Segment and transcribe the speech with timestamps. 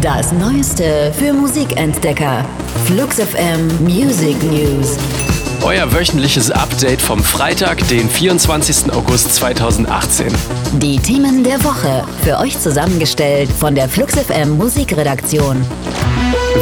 [0.00, 2.44] Das Neueste für Musikentdecker.
[2.84, 4.98] Flux FM Music News.
[5.62, 8.92] Euer wöchentliches Update vom Freitag, den 24.
[8.92, 10.26] August 2018.
[10.74, 12.04] Die Themen der Woche.
[12.22, 15.64] Für euch zusammengestellt von der Flux FM Musikredaktion.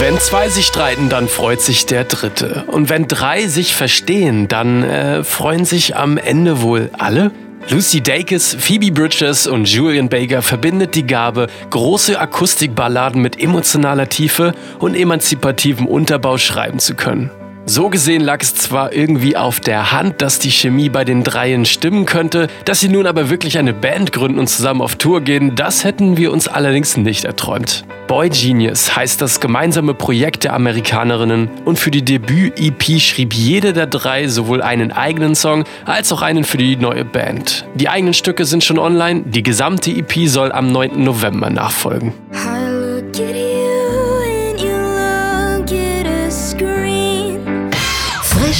[0.00, 2.64] Wenn zwei sich streiten, dann freut sich der Dritte.
[2.66, 7.30] Und wenn drei sich verstehen, dann äh, freuen sich am Ende wohl alle?
[7.70, 14.54] Lucy Dacus, Phoebe Bridges und Julian Baker verbindet die Gabe, große Akustikballaden mit emotionaler Tiefe
[14.78, 17.30] und emanzipativem Unterbau schreiben zu können.
[17.70, 21.66] So gesehen lag es zwar irgendwie auf der Hand, dass die Chemie bei den Dreien
[21.66, 25.54] stimmen könnte, dass sie nun aber wirklich eine Band gründen und zusammen auf Tour gehen,
[25.54, 27.84] das hätten wir uns allerdings nicht erträumt.
[28.06, 33.86] Boy Genius heißt das gemeinsame Projekt der Amerikanerinnen und für die Debüt-EP schrieb jede der
[33.86, 37.66] drei sowohl einen eigenen Song als auch einen für die neue Band.
[37.74, 41.04] Die eigenen Stücke sind schon online, die gesamte EP soll am 9.
[41.04, 42.14] November nachfolgen.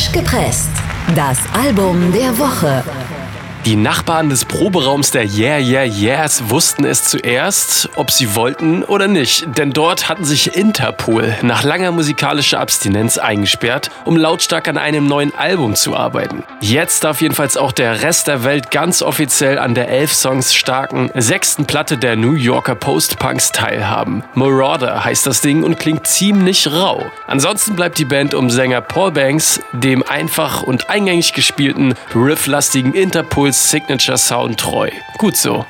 [0.09, 0.71] Frisch gepresst.
[1.15, 2.83] Das Album der Woche.
[3.69, 9.09] Die Nachbarn des Proberaums der Yeah Yeah Yeahs wussten es zuerst, ob sie wollten oder
[9.09, 15.07] nicht, denn dort hatten sich Interpol nach langer musikalischer Abstinenz eingesperrt, um lautstark an einem
[15.07, 16.45] neuen Album zu arbeiten.
[16.63, 21.11] Jetzt darf jedenfalls auch der Rest der Welt ganz offiziell an der elf Songs starken
[21.15, 24.25] sechsten Platte der New Yorker Post-Punks teilhaben.
[24.33, 27.05] Marauder heißt das Ding und klingt ziemlich rau.
[27.27, 33.58] Ansonsten bleibt die Band um Sänger Paul Banks, dem einfach und eingängig gespielten, rifflastigen Interpols
[33.59, 34.91] Signature Sound treu.
[35.19, 35.67] Gut so.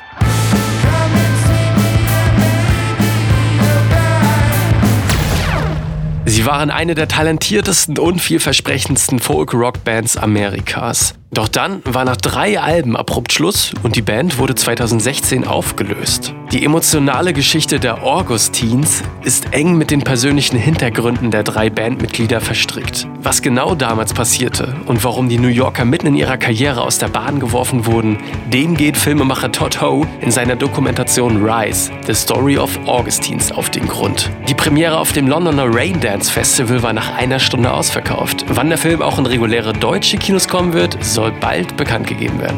[6.25, 11.18] Sie waren eine der talentiertesten und vielversprechendsten Folk-Rock-Bands Amerikas.
[11.39, 16.33] Doch dann war nach drei Alben abrupt Schluss und die Band wurde 2016 aufgelöst.
[16.51, 23.07] Die emotionale Geschichte der Augustins ist eng mit den persönlichen Hintergründen der drei Bandmitglieder verstrickt.
[23.21, 27.07] Was genau damals passierte und warum die New Yorker mitten in ihrer Karriere aus der
[27.07, 28.17] Bahn geworfen wurden,
[28.51, 33.87] dem geht Filmemacher Todd Ho in seiner Dokumentation Rise, The Story of Augustins auf den
[33.87, 34.29] Grund.
[34.49, 38.43] Die Premiere auf dem Londoner Rain Dance Festival war nach einer Stunde ausverkauft.
[38.49, 40.97] Wann der Film auch in reguläre deutsche Kinos kommen wird,
[41.29, 42.57] soll bald bekannt gegeben werden.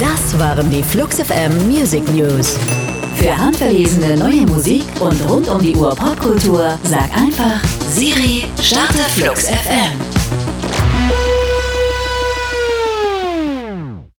[0.00, 2.58] Das waren die Flux FM Music News.
[3.16, 9.46] Für handverlesene neue Musik und rund um die Uhr Popkultur sag einfach Siri, starte Flux
[9.46, 10.41] FM.